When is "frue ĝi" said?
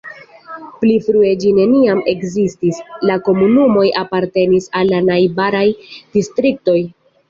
1.07-1.51